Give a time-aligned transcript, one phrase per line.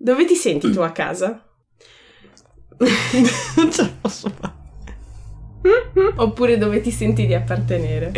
[0.00, 1.44] Dove ti senti tu a casa?
[2.78, 4.56] non ce la posso fare.
[6.16, 8.12] Oppure dove ti senti di appartenere?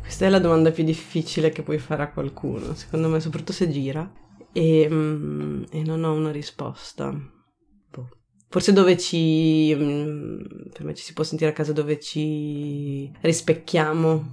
[0.00, 3.70] Questa è la domanda più difficile che puoi fare a qualcuno, secondo me, soprattutto se
[3.70, 4.10] gira.
[4.52, 7.16] E, mm, e non ho una risposta.
[7.90, 8.08] Boh.
[8.48, 9.72] Forse dove ci...
[9.74, 10.40] mm,
[10.72, 14.24] per me ci si può sentire a casa dove ci rispecchiamo,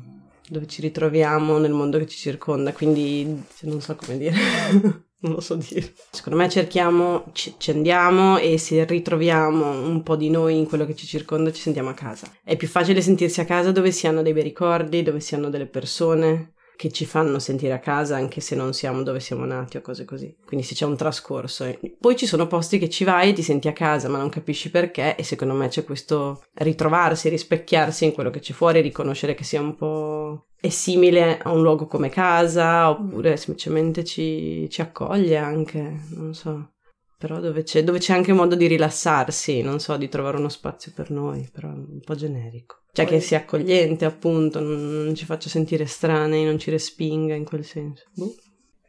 [0.50, 4.36] dove ci ritroviamo nel mondo che ci circonda, quindi non so come dire.
[5.22, 5.94] Non lo so dire.
[6.12, 10.86] Secondo me cerchiamo, ci, ci andiamo e se ritroviamo un po' di noi in quello
[10.86, 12.32] che ci circonda ci sentiamo a casa.
[12.42, 15.50] È più facile sentirsi a casa dove si hanno dei bei ricordi, dove si hanno
[15.50, 19.76] delle persone che ci fanno sentire a casa anche se non siamo dove siamo nati
[19.76, 20.34] o cose così.
[20.46, 21.66] Quindi se c'è un trascorso.
[21.66, 24.30] E poi ci sono posti che ci vai e ti senti a casa ma non
[24.30, 29.36] capisci perché e secondo me c'è questo ritrovarsi, rispecchiarsi in quello che c'è fuori, riconoscere
[29.36, 34.80] che sia un po' è simile a un luogo come casa oppure semplicemente ci, ci
[34.80, 36.76] accoglie anche, non so.
[37.20, 40.94] Però dove c'è, dove c'è anche modo di rilassarsi, non so, di trovare uno spazio
[40.96, 42.78] per noi, però è un po' generico.
[42.94, 47.44] Cioè che sia accogliente, appunto, non, non ci faccia sentire strani, non ci respinga in
[47.44, 48.06] quel senso.
[48.16, 48.34] Boh.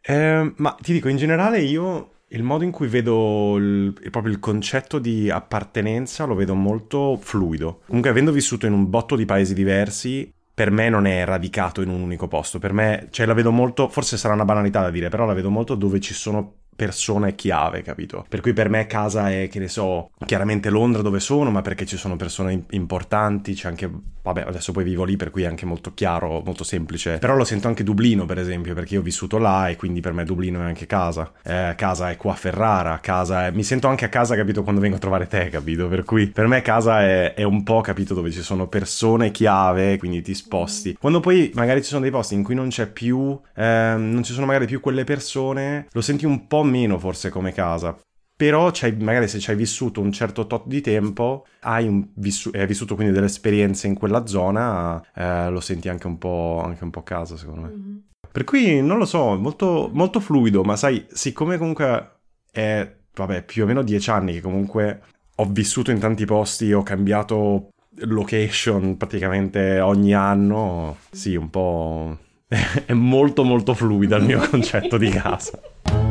[0.01, 4.33] Eh, ma ti dico, in generale io il modo in cui vedo il, il- proprio
[4.33, 7.81] il concetto di appartenenza lo vedo molto fluido.
[7.87, 11.89] Comunque, avendo vissuto in un botto di paesi diversi, per me non è radicato in
[11.89, 12.61] un unico posto.
[12.61, 15.51] Per me, cioè, la vedo molto, forse sarà una banalità da dire, però la vedo
[15.51, 18.25] molto dove ci sono persone chiave, capito?
[18.29, 21.85] Per cui per me casa è, che ne so, chiaramente Londra dove sono, ma perché
[21.85, 23.91] ci sono persone im- importanti, c'è anche,
[24.23, 27.19] vabbè, adesso poi vivo lì, per cui è anche molto chiaro, molto semplice.
[27.19, 30.13] Però lo sento anche Dublino, per esempio, perché io ho vissuto là e quindi per
[30.13, 31.31] me Dublino è anche casa.
[31.43, 33.51] Eh, casa è qua a Ferrara, casa è...
[33.51, 35.87] Mi sento anche a casa, capito, quando vengo a trovare te, capito?
[35.89, 39.99] Per cui per me casa è, è un po', capito, dove ci sono persone chiave,
[39.99, 40.97] quindi ti sposti.
[40.99, 44.33] Quando poi magari ci sono dei posti in cui non c'è più, ehm, non ci
[44.33, 47.99] sono magari più quelle persone, lo senti un po' meno forse come casa.
[48.41, 52.67] Però c'hai- magari se ci hai vissuto un certo tot di tempo, hai, vissu- hai
[52.67, 56.89] vissuto quindi delle esperienze in quella zona, eh, lo senti anche un po', anche un
[56.89, 58.09] po' casa, secondo me.
[58.33, 63.65] Per cui non lo so, molto, molto fluido, ma sai, siccome comunque è, vabbè, più
[63.65, 65.03] o meno dieci anni che comunque
[65.37, 67.71] ho vissuto in tanti posti, ho cambiato
[68.03, 72.19] location praticamente ogni anno, sì, un po'...
[72.87, 75.61] è molto molto fluida il mio concetto di casa.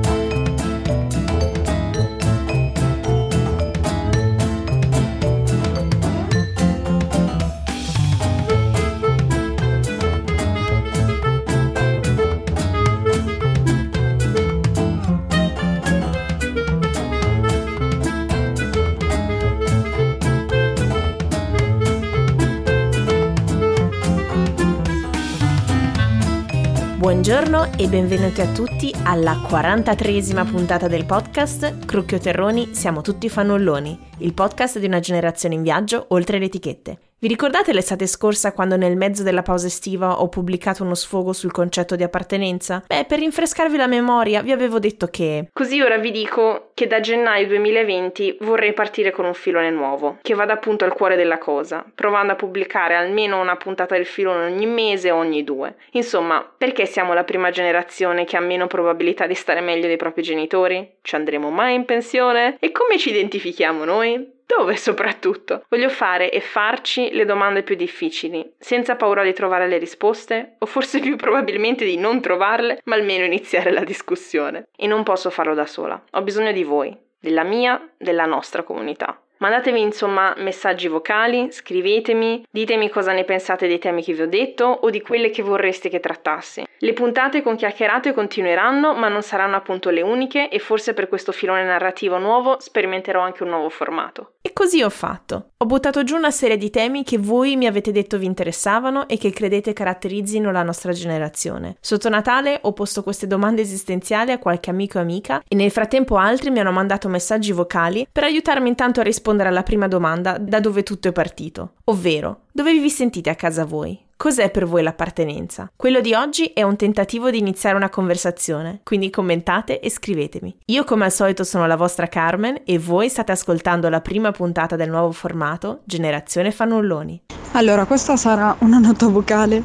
[27.29, 34.00] Buongiorno e benvenuti a tutti alla 43esima puntata del podcast Crucchio Terroni Siamo tutti fannulloni,
[34.17, 37.08] il podcast di una generazione in viaggio oltre le etichette.
[37.22, 41.52] Vi ricordate l'estate scorsa quando nel mezzo della pausa estiva ho pubblicato uno sfogo sul
[41.52, 42.81] concetto di appartenenza?
[42.88, 45.50] Beh, per rinfrescarvi la memoria vi avevo detto che...
[45.52, 50.34] Così ora vi dico che da gennaio 2020 vorrei partire con un filone nuovo, che
[50.34, 54.66] vada appunto al cuore della cosa, provando a pubblicare almeno una puntata del filone ogni
[54.66, 55.75] mese o ogni due.
[55.91, 60.22] Insomma, perché siamo la prima generazione che ha meno probabilità di stare meglio dei propri
[60.22, 60.90] genitori?
[61.01, 62.56] Ci andremo mai in pensione?
[62.62, 64.38] E come ci identifichiamo noi?
[64.57, 65.63] Dove soprattutto?
[65.69, 70.65] Voglio fare e farci le domande più difficili, senza paura di trovare le risposte, o
[70.65, 74.69] forse più probabilmente di non trovarle, ma almeno iniziare la discussione.
[74.75, 79.21] E non posso farlo da sola, ho bisogno di voi, della mia, della nostra comunità.
[79.39, 84.66] Mandatevi insomma messaggi vocali, scrivetemi, ditemi cosa ne pensate dei temi che vi ho detto
[84.66, 86.66] o di quelle che vorreste che trattassi.
[86.77, 91.31] Le puntate con chiacchierate continueranno, ma non saranno appunto le uniche e forse per questo
[91.31, 94.33] filone narrativo nuovo sperimenterò anche un nuovo formato.
[94.41, 95.51] E così ho fatto.
[95.57, 99.17] Ho buttato giù una serie di temi che voi mi avete detto vi interessavano e
[99.17, 101.77] che credete caratterizzino la nostra generazione.
[101.79, 106.17] Sotto Natale ho posto queste domande esistenziali a qualche amico e amica e nel frattempo
[106.17, 110.59] altri mi hanno mandato messaggi vocali per aiutarmi intanto a rispondere alla prima domanda da
[110.59, 114.07] dove tutto è partito, ovvero dove vi sentite a casa voi?
[114.17, 115.71] Cos'è per voi l'appartenenza?
[115.75, 120.57] Quello di oggi è un tentativo di iniziare una conversazione, quindi commentate e scrivetemi.
[120.65, 124.75] Io come al solito sono la vostra Carmen e voi state ascoltando la prima puntata
[124.75, 127.21] del nuovo formato Generazione Fannulloni.
[127.53, 129.63] Allora, questa sarà una nota vocale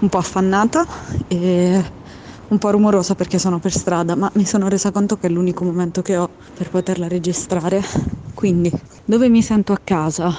[0.00, 0.84] un po' affannata
[1.28, 2.02] e
[2.48, 5.64] un po' rumorosa perché sono per strada, ma mi sono resa conto che è l'unico
[5.64, 7.82] momento che ho per poterla registrare.
[8.34, 8.70] Quindi,
[9.04, 10.32] dove mi sento a casa,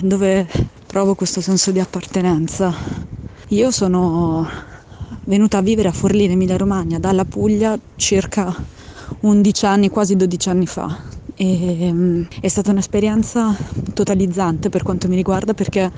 [0.00, 0.46] dove
[0.86, 2.72] provo questo senso di appartenenza.
[3.48, 4.46] Io sono
[5.24, 8.54] venuta a vivere a Forlì, Emilia Romagna, dalla Puglia circa
[9.20, 11.04] 11 anni, quasi 12 anni fa.
[11.34, 13.56] E, um, è stata un'esperienza
[13.92, 15.90] totalizzante per quanto mi riguarda perché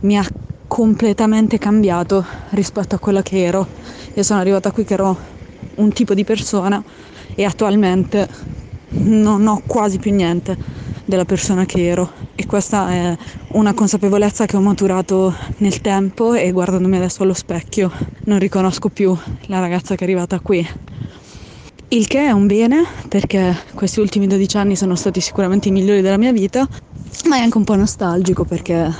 [0.00, 0.24] mi ha
[0.66, 3.66] completamente cambiato rispetto a quella che ero.
[4.14, 5.16] Io sono arrivata qui che ero
[5.76, 6.82] un tipo di persona
[7.34, 8.28] e attualmente
[8.90, 10.56] non ho quasi più niente
[11.04, 13.16] della persona che ero e questa è
[13.48, 17.92] una consapevolezza che ho maturato nel tempo e guardandomi adesso allo specchio
[18.24, 19.16] non riconosco più
[19.46, 20.66] la ragazza che è arrivata qui.
[21.88, 26.00] Il che è un bene perché questi ultimi 12 anni sono stati sicuramente i migliori
[26.00, 26.66] della mia vita,
[27.28, 28.92] ma è anche un po' nostalgico perché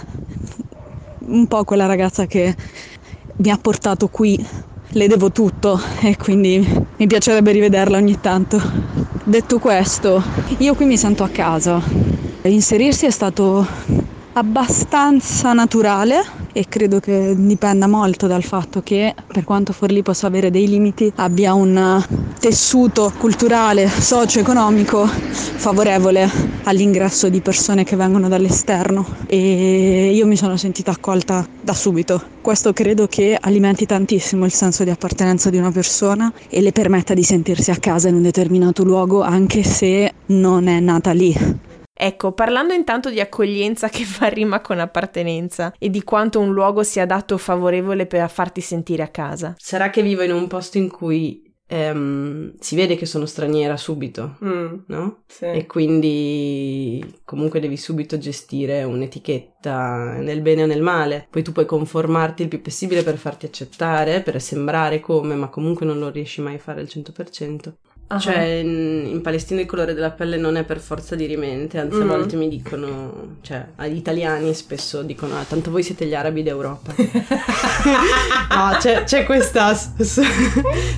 [1.26, 2.54] un po' quella ragazza che
[3.36, 4.38] mi ha portato qui
[4.88, 6.64] le devo tutto e quindi
[6.96, 8.60] mi piacerebbe rivederla ogni tanto.
[9.24, 10.22] Detto questo,
[10.58, 11.82] io qui mi sento a casa.
[12.42, 13.66] Inserirsi è stato
[14.36, 16.22] abbastanza naturale
[16.52, 21.12] e credo che dipenda molto dal fatto che per quanto Forlì possa avere dei limiti
[21.16, 22.04] abbia un
[22.38, 26.28] tessuto culturale, socio-economico favorevole
[26.64, 32.20] all'ingresso di persone che vengono dall'esterno e io mi sono sentita accolta da subito.
[32.40, 37.14] Questo credo che alimenti tantissimo il senso di appartenenza di una persona e le permetta
[37.14, 41.72] di sentirsi a casa in un determinato luogo anche se non è nata lì.
[41.96, 46.82] Ecco, parlando intanto di accoglienza che fa rima con appartenenza e di quanto un luogo
[46.82, 49.54] sia dato favorevole per farti sentire a casa.
[49.56, 54.38] Sarà che vivo in un posto in cui ehm, si vede che sono straniera subito,
[54.44, 55.22] mm, no?
[55.26, 55.44] Sì.
[55.46, 61.28] E quindi comunque devi subito gestire un'etichetta nel bene o nel male.
[61.30, 65.86] Poi tu puoi conformarti il più possibile per farti accettare, per sembrare come, ma comunque
[65.86, 67.72] non lo riesci mai a fare al 100%.
[68.06, 68.18] Uh-huh.
[68.18, 71.96] Cioè, in, in, Palestina il colore della pelle non è per forza di rimente, anzi,
[71.96, 72.02] mm.
[72.02, 76.42] a volte mi dicono, cioè, agli italiani spesso dicono: ah, tanto voi siete gli arabi
[76.42, 76.94] d'Europa.
[76.98, 80.20] no, c'è, c'è questa s-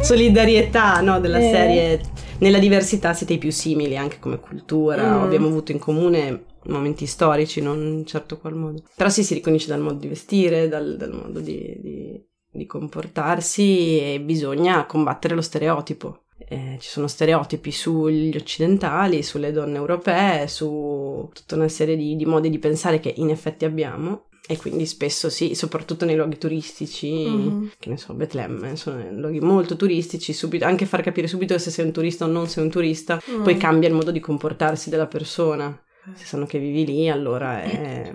[0.02, 1.50] solidarietà, no, della eh.
[1.50, 2.00] serie.
[2.38, 5.22] Nella diversità siete i più simili anche come cultura, mm.
[5.22, 8.82] abbiamo avuto in comune momenti storici, non in certo qual modo.
[8.96, 12.20] Però sì, si riconosce dal modo di vestire, dal, dal modo di, di,
[12.50, 19.76] di comportarsi e bisogna combattere lo stereotipo eh, ci sono stereotipi sugli occidentali, sulle donne
[19.76, 24.28] europee, su tutta una serie di, di, modi di pensare che in effetti abbiamo.
[24.48, 27.66] E quindi spesso sì, soprattutto nei luoghi turistici, mm-hmm.
[27.80, 31.84] che ne so, Betlemme, sono luoghi molto turistici, subito, anche far capire subito se sei
[31.84, 33.42] un turista o non sei un turista, mm.
[33.42, 35.76] poi cambia il modo di comportarsi della persona.
[36.14, 38.12] Se sanno che vivi lì, allora è,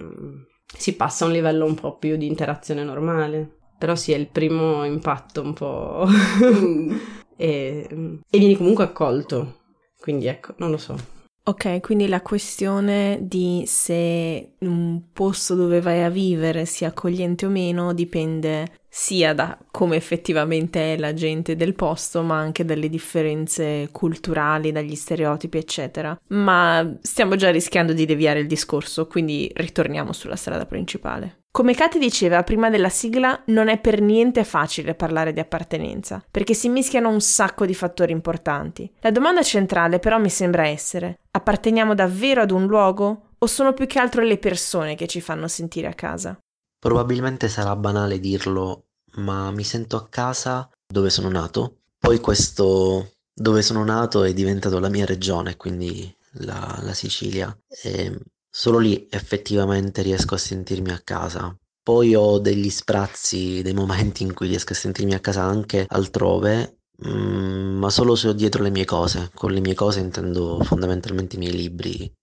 [0.77, 3.57] si passa a un livello un po' più di interazione normale.
[3.77, 6.07] Però sì, è il primo impatto un po'...
[7.41, 7.87] E,
[8.29, 9.61] e vieni comunque accolto.
[9.99, 11.19] Quindi ecco, non lo so.
[11.43, 17.49] Ok, quindi la questione di se un posto dove vai a vivere sia accogliente o
[17.49, 23.89] meno dipende sia da come effettivamente è la gente del posto, ma anche dalle differenze
[23.91, 26.15] culturali, dagli stereotipi, eccetera.
[26.27, 31.40] Ma stiamo già rischiando di deviare il discorso, quindi ritorniamo sulla strada principale.
[31.53, 36.53] Come Kate diceva prima della sigla, non è per niente facile parlare di appartenenza, perché
[36.53, 38.89] si mischiano un sacco di fattori importanti.
[39.01, 43.85] La domanda centrale però mi sembra essere, apparteniamo davvero ad un luogo o sono più
[43.85, 46.39] che altro le persone che ci fanno sentire a casa?
[46.79, 51.79] Probabilmente sarà banale dirlo, ma mi sento a casa dove sono nato.
[51.99, 57.53] Poi questo dove sono nato è diventato la mia regione, quindi la, la Sicilia.
[57.83, 58.17] E
[58.53, 61.55] Solo lì effettivamente riesco a sentirmi a casa.
[61.81, 66.79] Poi ho degli sprazzi, dei momenti in cui riesco a sentirmi a casa anche altrove,
[67.07, 69.31] mm, ma solo se ho dietro le mie cose.
[69.33, 72.13] Con le mie cose intendo fondamentalmente i miei libri.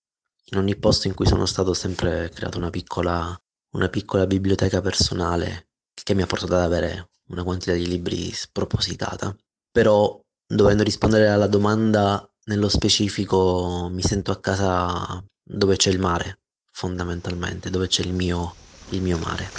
[0.51, 3.35] In ogni posto in cui sono stato ho sempre creato una piccola,
[3.73, 5.69] una piccola biblioteca personale
[6.03, 9.35] che mi ha portato ad avere una quantità di libri spropositata.
[9.71, 16.41] Però, dovendo rispondere alla domanda nello specifico, mi sento a casa dove c'è il mare,
[16.71, 18.55] fondamentalmente, dove c'è il mio,
[18.91, 19.51] il mio mare.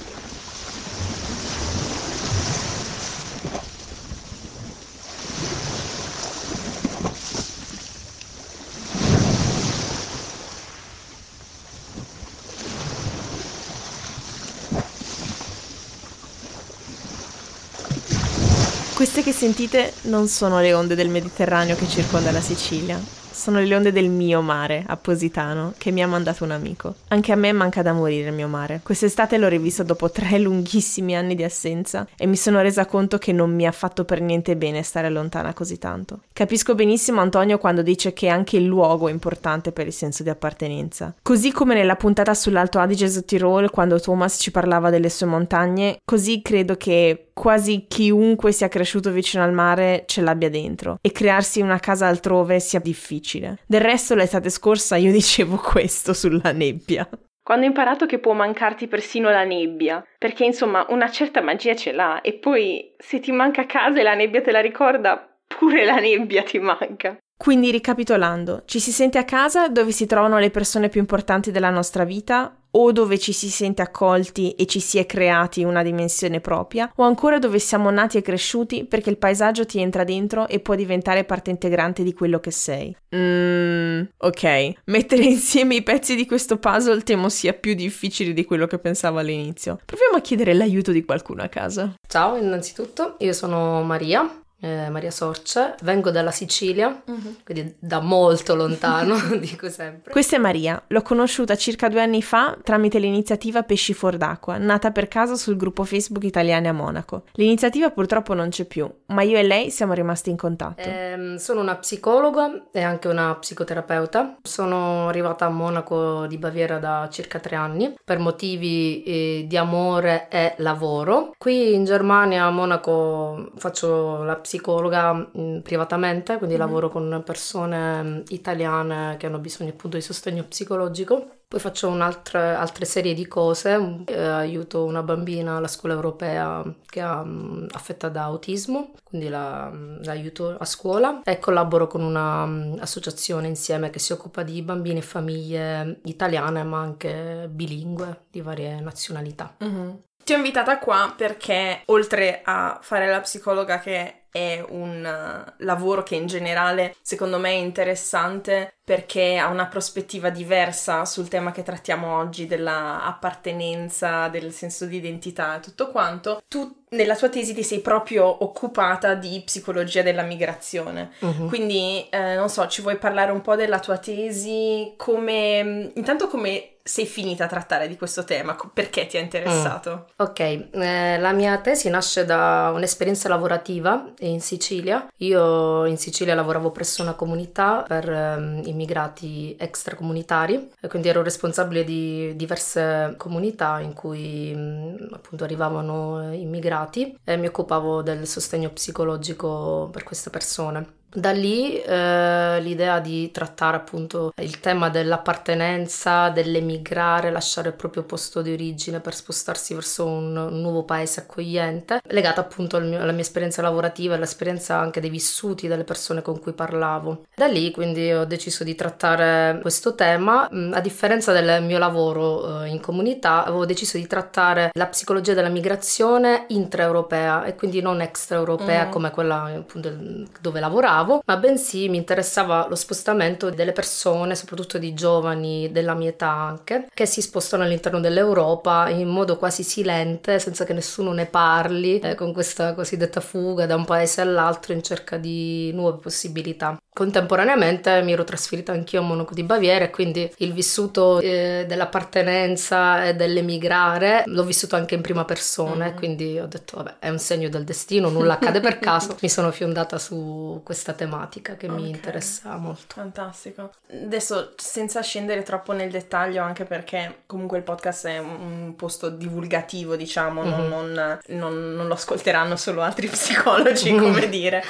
[18.94, 23.02] Queste che sentite non sono le onde del Mediterraneo che circonda la Sicilia,
[23.40, 26.96] sono le onde del mio mare a Positano che mi ha mandato un amico.
[27.08, 28.82] Anche a me manca da morire il mio mare.
[28.84, 33.32] Quest'estate l'ho rivisto dopo tre lunghissimi anni di assenza e mi sono resa conto che
[33.32, 36.20] non mi ha fatto per niente bene stare lontana così tanto.
[36.34, 40.30] Capisco benissimo Antonio quando dice che anche il luogo è importante per il senso di
[40.30, 41.16] appartenenza.
[41.22, 46.00] Così come nella puntata sull'Alto Adige su Tirol quando Thomas ci parlava delle sue montagne,
[46.04, 51.62] così credo che quasi chiunque sia cresciuto vicino al mare ce l'abbia dentro e crearsi
[51.62, 53.60] una casa altrove sia difficile.
[53.66, 57.08] Del resto l'estate scorsa io dicevo questo sulla nebbia.
[57.42, 61.94] Quando ho imparato che può mancarti persino la nebbia, perché insomma una certa magia ce
[61.94, 65.96] l'ha e poi se ti manca casa e la nebbia te la ricorda, pure la
[65.96, 67.18] nebbia ti manca.
[67.42, 71.70] Quindi ricapitolando, ci si sente a casa dove si trovano le persone più importanti della
[71.70, 76.42] nostra vita o dove ci si sente accolti e ci si è creati una dimensione
[76.42, 80.60] propria, o ancora dove siamo nati e cresciuti perché il paesaggio ti entra dentro e
[80.60, 82.94] può diventare parte integrante di quello che sei.
[83.16, 84.74] Mmm, ok.
[84.88, 89.18] Mettere insieme i pezzi di questo puzzle temo sia più difficile di quello che pensavo
[89.18, 89.80] all'inizio.
[89.86, 91.94] Proviamo a chiedere l'aiuto di qualcuno a casa.
[92.06, 94.30] Ciao, innanzitutto, io sono Maria,
[94.62, 97.38] eh, Maria Sorce, vengo dalla Sicilia, uh-huh.
[97.44, 100.12] quindi da molto lontano, dico sempre.
[100.12, 104.92] Questa è Maria, l'ho conosciuta circa due anni fa tramite l'iniziativa Pesci Fuor d'Acqua, nata
[104.92, 107.24] per caso sul gruppo Facebook Italiani a Monaco.
[107.34, 110.82] L'iniziativa purtroppo non c'è più, ma io e lei siamo rimasti in contatto.
[110.82, 114.38] Eh, sono una psicologa e anche una psicoterapeuta.
[114.42, 120.28] Sono arrivata a Monaco di Baviera da circa tre anni per motivi eh, di amore
[120.30, 121.32] e lavoro.
[121.38, 126.66] Qui in Germania, a Monaco, faccio la psicologa psicologa mh, mm, privatamente, quindi mm-hmm.
[126.66, 131.38] lavoro con persone mm, italiane che hanno bisogno appunto di sostegno psicologico.
[131.48, 137.00] Poi faccio un'altra altre serie di cose, eh, aiuto una bambina alla scuola europea che
[137.00, 139.72] è um, affetta da autismo, quindi la,
[140.04, 145.04] l'aiuto a scuola e collaboro con un'associazione um, insieme che si occupa di bambini e
[145.04, 149.56] famiglie italiane ma anche bilingue di varie nazionalità.
[149.64, 149.90] Mm-hmm.
[150.24, 156.04] Ti ho invitata qua perché oltre a fare la psicologa che è un uh, lavoro
[156.04, 161.62] che in generale secondo me è interessante perché ha una prospettiva diversa sul tema che
[161.62, 166.42] trattiamo oggi della appartenenza, del senso di identità e tutto quanto.
[166.48, 171.12] Tu nella tua tesi ti sei proprio occupata di psicologia della migrazione.
[171.20, 171.48] Uh-huh.
[171.48, 176.78] Quindi eh, non so, ci vuoi parlare un po' della tua tesi, come intanto come
[176.82, 178.58] sei finita a trattare di questo tema?
[178.74, 179.92] Perché ti ha interessato?
[179.92, 180.26] Mm.
[180.26, 185.08] Ok, eh, la mia tesi nasce da un'esperienza lavorativa in Sicilia.
[185.18, 191.84] Io in Sicilia lavoravo presso una comunità per eh, immigrati extracomunitari e quindi ero responsabile
[191.84, 199.90] di diverse comunità in cui mm, appunto arrivavano immigrati e mi occupavo del sostegno psicologico
[199.92, 200.98] per queste persone.
[201.12, 208.44] Da lì eh, l'idea di trattare appunto il tema dell'appartenenza, dell'emigrare, lasciare il proprio posto
[208.44, 213.12] di origine per spostarsi verso un, un nuovo paese accogliente, legata appunto al mio, alla
[213.12, 217.26] mia esperienza lavorativa e all'esperienza anche dei vissuti delle persone con cui parlavo.
[217.36, 220.48] Da lì quindi ho deciso di trattare questo tema.
[220.54, 225.34] Mm, a differenza del mio lavoro eh, in comunità, avevo deciso di trattare la psicologia
[225.34, 228.92] della migrazione intraeuropea e quindi non extraeuropea mm.
[228.92, 229.92] come quella appunto
[230.40, 235.94] dove lavoravo lavoravo, ma bensì mi interessava lo spostamento delle persone, soprattutto di giovani della
[235.94, 241.12] mia età anche, che si spostano all'interno dell'Europa in modo quasi silente, senza che nessuno
[241.14, 246.00] ne parli, eh, con questa cosiddetta fuga da un paese all'altro in cerca di nuove
[246.00, 246.80] possibilità.
[247.00, 253.06] Contemporaneamente mi ero trasferita anch'io a Monaco di Baviera e quindi il vissuto eh, dell'appartenenza
[253.06, 255.96] e dell'emigrare l'ho vissuto anche in prima persona mm.
[255.96, 259.50] quindi ho detto vabbè è un segno del destino, nulla accade per caso, mi sono
[259.52, 261.82] fiondata su questa tematica che okay.
[261.82, 262.96] mi interessa molto.
[262.96, 263.72] Fantastico.
[263.92, 269.96] Adesso senza scendere troppo nel dettaglio anche perché comunque il podcast è un posto divulgativo
[269.96, 270.68] diciamo, mm-hmm.
[270.68, 274.64] non, non, non, non lo ascolteranno solo altri psicologi come dire.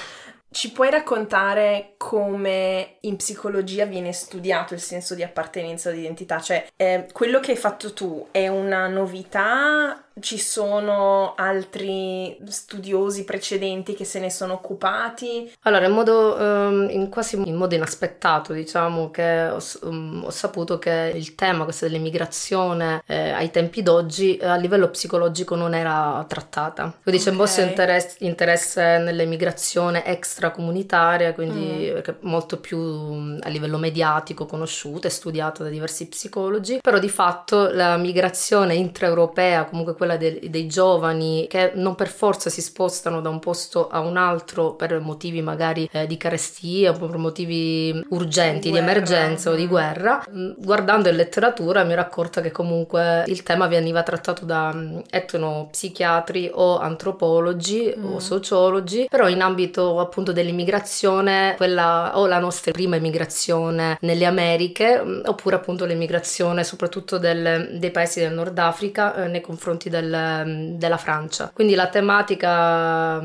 [0.52, 6.40] Ci puoi raccontare come in psicologia viene studiato il senso di appartenenza o di identità?
[6.40, 13.94] Cioè, eh, quello che hai fatto tu è una novità ci sono altri studiosi precedenti
[13.94, 15.52] che se ne sono occupati?
[15.62, 20.80] Allora, in modo um, in quasi in modo inaspettato, diciamo che ho, um, ho saputo
[20.80, 26.24] che il tema questo dell'immigrazione eh, ai tempi d'oggi eh, a livello psicologico non era
[26.28, 26.94] trattata.
[27.02, 32.14] Quindi c'è un po' interesse, interesse nell'emigrazione extracomunitaria, quindi mm.
[32.22, 37.70] molto più um, a livello mediatico conosciuta e studiata da diversi psicologi, però di fatto
[37.70, 43.22] la migrazione intraeuropea, comunque quella quella de- dei giovani che non per forza si spostano
[43.22, 48.70] da un posto a un altro per motivi magari eh, di carestia, per motivi urgenti,
[48.70, 50.24] di, di emergenza o di guerra.
[50.32, 55.00] Mm, guardando in letteratura mi ero accorta che comunque il tema veniva trattato da mm,
[55.10, 58.13] etnopsichiatri o antropologi mm.
[58.13, 65.01] o sociologi, però in ambito appunto dell'immigrazione, quella o la nostra prima immigrazione nelle Americhe,
[65.04, 69.99] mm, oppure appunto l'immigrazione soprattutto del, dei paesi del Nord Africa eh, nei confronti del,
[70.01, 71.51] della Francia.
[71.53, 73.22] Quindi la tematica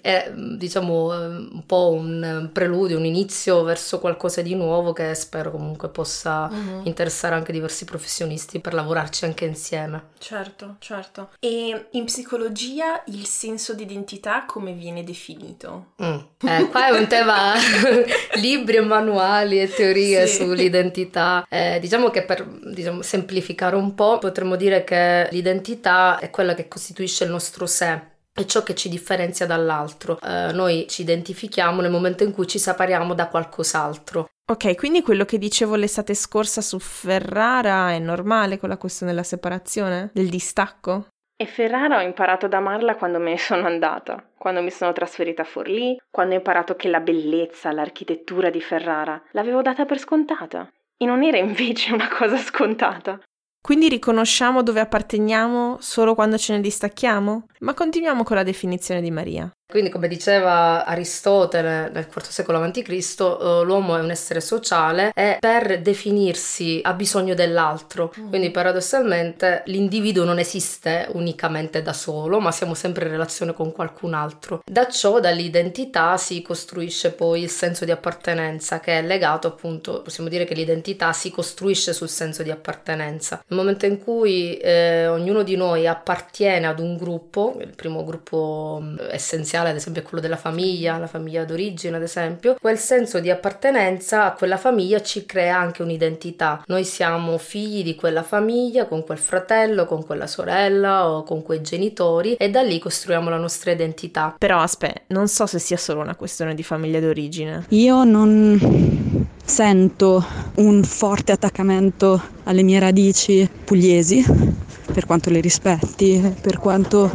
[0.00, 5.88] è diciamo un po' un preludio, un inizio verso qualcosa di nuovo che spero comunque
[5.88, 6.82] possa uh-huh.
[6.84, 10.10] interessare anche diversi professionisti per lavorarci anche insieme.
[10.18, 11.30] Certo, certo.
[11.38, 15.92] E in psicologia il senso di identità come viene definito?
[16.02, 16.18] Mm.
[16.46, 17.54] Eh, qua è un tema
[18.34, 20.44] libri e manuali e teorie sì.
[20.44, 21.46] sull'identità.
[21.48, 26.68] Eh, diciamo che per diciamo, semplificare un po' potremmo dire che l'identità è quella che
[26.68, 30.20] costituisce il nostro sé è ciò che ci differenzia dall'altro.
[30.20, 34.28] Eh, noi ci identifichiamo nel momento in cui ci separiamo da qualcos'altro.
[34.50, 39.24] Ok, quindi quello che dicevo l'estate scorsa su Ferrara è normale con la questione della
[39.24, 41.08] separazione, del distacco?
[41.36, 45.42] E Ferrara ho imparato ad amarla quando me ne sono andata, quando mi sono trasferita
[45.42, 50.68] a Forlì, quando ho imparato che la bellezza, l'architettura di Ferrara l'avevo data per scontata.
[50.96, 53.20] E non era invece una cosa scontata.
[53.68, 57.48] Quindi riconosciamo dove apparteniamo solo quando ce ne distacchiamo?
[57.58, 59.52] Ma continuiamo con la definizione di Maria.
[59.70, 65.36] Quindi, come diceva Aristotele nel IV secolo a.C., eh, l'uomo è un essere sociale e
[65.38, 68.10] per definirsi ha bisogno dell'altro.
[68.18, 68.28] Mm.
[68.30, 74.14] Quindi, paradossalmente, l'individuo non esiste unicamente da solo, ma siamo sempre in relazione con qualcun
[74.14, 74.62] altro.
[74.64, 80.30] Da ciò, dall'identità, si costruisce poi il senso di appartenenza, che è legato appunto, possiamo
[80.30, 83.44] dire che l'identità si costruisce sul senso di appartenenza.
[83.46, 88.78] Nel momento in cui eh, ognuno di noi appartiene ad un gruppo, il primo gruppo
[88.80, 92.78] mm, essenziale, essenziale, ad esempio, è quello della famiglia, la famiglia d'origine, ad esempio, quel
[92.78, 96.62] senso di appartenenza a quella famiglia ci crea anche un'identità.
[96.66, 101.60] Noi siamo figli di quella famiglia, con quel fratello, con quella sorella o con quei
[101.62, 104.34] genitori e da lì costruiamo la nostra identità.
[104.38, 107.64] Però aspetta, non so se sia solo una questione di famiglia d'origine.
[107.70, 110.24] Io non sento
[110.56, 117.10] un forte attaccamento alle mie radici pugliesi per quanto le rispetti, per quanto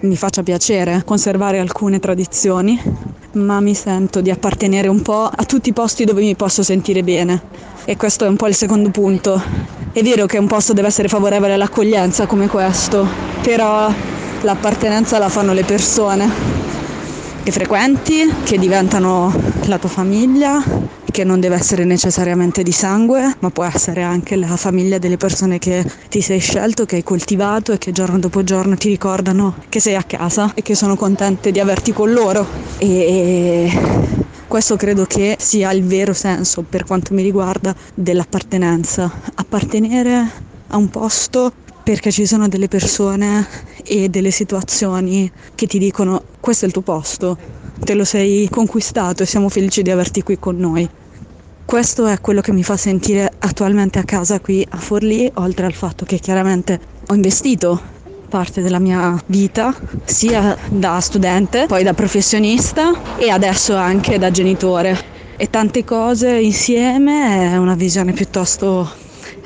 [0.00, 2.80] mi faccia piacere conservare alcune tradizioni,
[3.32, 7.02] ma mi sento di appartenere un po' a tutti i posti dove mi posso sentire
[7.02, 7.40] bene.
[7.84, 9.40] E questo è un po' il secondo punto.
[9.92, 13.06] È vero che un posto deve essere favorevole all'accoglienza come questo,
[13.42, 13.92] però
[14.42, 16.30] l'appartenenza la fanno le persone
[17.42, 19.32] che frequenti, che diventano
[19.66, 20.62] la tua famiglia,
[21.10, 25.58] che non deve essere necessariamente di sangue, ma può essere anche la famiglia delle persone
[25.58, 29.80] che ti sei scelto, che hai coltivato e che giorno dopo giorno ti ricordano che
[29.80, 32.46] sei a casa e che sono contente di averti con loro.
[32.78, 33.70] E
[34.46, 39.10] questo credo che sia il vero senso, per quanto mi riguarda, dell'appartenenza.
[39.34, 40.30] Appartenere
[40.68, 43.46] a un posto perché ci sono delle persone
[43.82, 47.36] e delle situazioni che ti dicono questo è il tuo posto,
[47.84, 50.88] te lo sei conquistato e siamo felici di averti qui con noi.
[51.64, 55.74] Questo è quello che mi fa sentire attualmente a casa qui a Forlì, oltre al
[55.74, 57.80] fatto che chiaramente ho investito
[58.28, 65.16] parte della mia vita, sia da studente, poi da professionista e adesso anche da genitore.
[65.36, 68.97] E tante cose insieme è una visione piuttosto